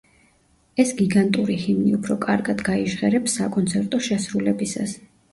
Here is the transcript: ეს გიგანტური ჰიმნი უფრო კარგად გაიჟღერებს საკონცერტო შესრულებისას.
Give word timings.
ეს 0.83 0.91
გიგანტური 1.01 1.57
ჰიმნი 1.63 1.91
უფრო 1.97 2.17
კარგად 2.23 2.63
გაიჟღერებს 2.69 3.35
საკონცერტო 3.41 4.01
შესრულებისას. 4.07 4.97